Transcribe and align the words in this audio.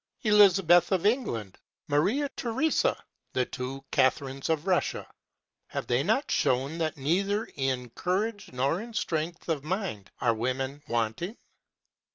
Elizabeth 0.23 0.91
of 0.91 1.05
England, 1.05 1.59
Maria 1.87 2.27
Theresa, 2.35 2.97
the 3.33 3.45
two 3.45 3.85
Catherines 3.91 4.49
of 4.49 4.65
Russia 4.65 5.07
have 5.67 5.85
they 5.85 6.01
not 6.01 6.31
shown 6.31 6.79
that 6.79 6.97
neither 6.97 7.45
in 7.55 7.91
courage 7.91 8.51
nor 8.51 8.81
in 8.81 8.95
strength 8.95 9.47
of 9.47 9.63
mind 9.63 10.09
are 10.19 10.33
women 10.33 10.81
wanting? 10.87 11.37